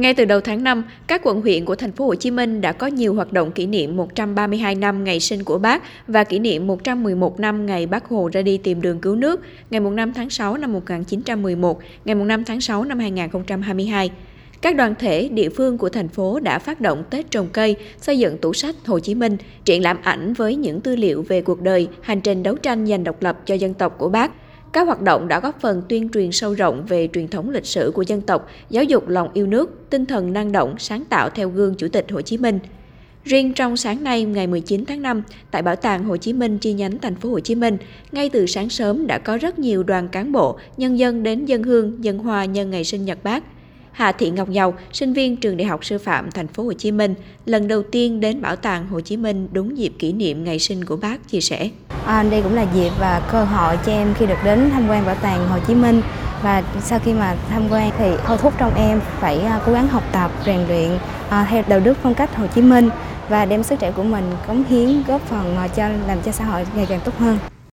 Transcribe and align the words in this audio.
Ngay 0.00 0.14
từ 0.14 0.24
đầu 0.24 0.40
tháng 0.40 0.64
5, 0.64 0.84
các 1.06 1.20
quận 1.24 1.40
huyện 1.40 1.64
của 1.64 1.74
thành 1.74 1.92
phố 1.92 2.06
Hồ 2.06 2.14
Chí 2.14 2.30
Minh 2.30 2.60
đã 2.60 2.72
có 2.72 2.86
nhiều 2.86 3.14
hoạt 3.14 3.32
động 3.32 3.52
kỷ 3.52 3.66
niệm 3.66 3.96
132 3.96 4.74
năm 4.74 5.04
ngày 5.04 5.20
sinh 5.20 5.44
của 5.44 5.58
Bác 5.58 5.82
và 6.06 6.24
kỷ 6.24 6.38
niệm 6.38 6.66
111 6.66 7.40
năm 7.40 7.66
ngày 7.66 7.86
Bác 7.86 8.04
Hồ 8.04 8.30
ra 8.32 8.42
đi 8.42 8.58
tìm 8.58 8.82
đường 8.82 8.98
cứu 8.98 9.16
nước, 9.16 9.40
ngày 9.70 9.80
5 9.80 10.12
tháng 10.12 10.30
6 10.30 10.56
năm 10.56 10.72
1911, 10.72 11.80
ngày 12.04 12.14
5 12.14 12.44
tháng 12.44 12.60
6 12.60 12.84
năm 12.84 12.98
2022. 12.98 14.10
Các 14.62 14.76
đoàn 14.76 14.94
thể, 14.98 15.28
địa 15.28 15.48
phương 15.48 15.78
của 15.78 15.88
thành 15.88 16.08
phố 16.08 16.40
đã 16.40 16.58
phát 16.58 16.80
động 16.80 17.04
Tết 17.10 17.30
trồng 17.30 17.48
cây, 17.52 17.76
xây 18.00 18.18
dựng 18.18 18.38
tủ 18.38 18.52
sách 18.52 18.74
Hồ 18.86 18.98
Chí 18.98 19.14
Minh, 19.14 19.36
triển 19.64 19.82
lãm 19.82 19.96
ảnh 20.02 20.32
với 20.32 20.56
những 20.56 20.80
tư 20.80 20.96
liệu 20.96 21.24
về 21.28 21.42
cuộc 21.42 21.60
đời, 21.60 21.88
hành 22.00 22.20
trình 22.20 22.42
đấu 22.42 22.54
tranh 22.54 22.86
giành 22.86 23.04
độc 23.04 23.22
lập 23.22 23.38
cho 23.46 23.54
dân 23.54 23.74
tộc 23.74 23.98
của 23.98 24.08
Bác. 24.08 24.30
Các 24.72 24.86
hoạt 24.86 25.02
động 25.02 25.28
đã 25.28 25.40
góp 25.40 25.60
phần 25.60 25.82
tuyên 25.88 26.08
truyền 26.08 26.32
sâu 26.32 26.54
rộng 26.54 26.86
về 26.88 27.08
truyền 27.12 27.28
thống 27.28 27.50
lịch 27.50 27.66
sử 27.66 27.92
của 27.94 28.02
dân 28.02 28.20
tộc, 28.20 28.48
giáo 28.70 28.84
dục 28.84 29.08
lòng 29.08 29.28
yêu 29.34 29.46
nước, 29.46 29.90
tinh 29.90 30.06
thần 30.06 30.32
năng 30.32 30.52
động, 30.52 30.74
sáng 30.78 31.04
tạo 31.04 31.30
theo 31.30 31.48
gương 31.48 31.74
Chủ 31.74 31.88
tịch 31.88 32.06
Hồ 32.10 32.20
Chí 32.20 32.38
Minh. 32.38 32.58
Riêng 33.24 33.54
trong 33.54 33.76
sáng 33.76 34.04
nay 34.04 34.24
ngày 34.24 34.46
19 34.46 34.84
tháng 34.84 35.02
5, 35.02 35.22
tại 35.50 35.62
Bảo 35.62 35.76
tàng 35.76 36.04
Hồ 36.04 36.16
Chí 36.16 36.32
Minh 36.32 36.58
chi 36.58 36.72
nhánh 36.72 36.98
thành 36.98 37.14
phố 37.14 37.30
Hồ 37.30 37.40
Chí 37.40 37.54
Minh, 37.54 37.76
ngay 38.12 38.28
từ 38.28 38.46
sáng 38.46 38.68
sớm 38.68 39.06
đã 39.06 39.18
có 39.18 39.36
rất 39.36 39.58
nhiều 39.58 39.82
đoàn 39.82 40.08
cán 40.08 40.32
bộ, 40.32 40.58
nhân 40.76 40.98
dân 40.98 41.22
đến 41.22 41.44
dân 41.44 41.62
hương, 41.62 42.04
dân 42.04 42.18
hoa 42.18 42.44
nhân 42.44 42.70
ngày 42.70 42.84
sinh 42.84 43.04
nhật 43.04 43.18
Bác. 43.24 43.44
Hà 43.92 44.12
Thị 44.12 44.30
Ngọc 44.30 44.50
Dầu, 44.50 44.74
sinh 44.92 45.12
viên 45.12 45.36
trường 45.36 45.56
Đại 45.56 45.66
học 45.66 45.84
Sư 45.84 45.98
phạm 45.98 46.30
Thành 46.30 46.46
phố 46.46 46.62
Hồ 46.62 46.72
Chí 46.72 46.92
Minh, 46.92 47.14
lần 47.46 47.68
đầu 47.68 47.82
tiên 47.82 48.20
đến 48.20 48.42
Bảo 48.42 48.56
tàng 48.56 48.86
Hồ 48.88 49.00
Chí 49.00 49.16
Minh 49.16 49.48
đúng 49.52 49.78
dịp 49.78 49.92
kỷ 49.98 50.12
niệm 50.12 50.44
ngày 50.44 50.58
sinh 50.58 50.84
của 50.84 50.96
bác 50.96 51.28
chia 51.28 51.40
sẻ. 51.40 51.68
À, 52.04 52.22
đây 52.22 52.42
cũng 52.42 52.54
là 52.54 52.66
dịp 52.74 52.90
và 53.00 53.28
cơ 53.32 53.44
hội 53.44 53.78
cho 53.86 53.92
em 53.92 54.14
khi 54.18 54.26
được 54.26 54.38
đến 54.44 54.70
tham 54.72 54.88
quan 54.88 55.06
Bảo 55.06 55.14
tàng 55.14 55.48
Hồ 55.48 55.58
Chí 55.66 55.74
Minh 55.74 56.02
và 56.42 56.62
sau 56.82 56.98
khi 56.98 57.12
mà 57.12 57.36
tham 57.50 57.68
quan 57.70 57.90
thì 57.98 58.10
thôi 58.26 58.38
thúc 58.40 58.54
trong 58.58 58.74
em 58.74 59.00
phải 59.20 59.40
à, 59.40 59.60
cố 59.66 59.72
gắng 59.72 59.88
học 59.88 60.02
tập, 60.12 60.30
rèn 60.46 60.60
luyện 60.68 60.90
à, 61.28 61.46
theo 61.50 61.62
đạo 61.68 61.80
đức 61.80 61.98
phong 62.02 62.14
cách 62.14 62.36
Hồ 62.36 62.46
Chí 62.54 62.62
Minh 62.62 62.90
và 63.28 63.44
đem 63.44 63.62
sức 63.62 63.78
trẻ 63.78 63.92
của 63.96 64.02
mình 64.02 64.24
cống 64.46 64.64
hiến 64.64 65.02
góp 65.08 65.20
phần 65.20 65.56
à, 65.56 65.68
cho 65.68 65.88
làm 66.06 66.18
cho 66.24 66.32
xã 66.32 66.44
hội 66.44 66.66
ngày 66.76 66.86
càng 66.88 67.00
tốt 67.04 67.18
hơn. 67.18 67.38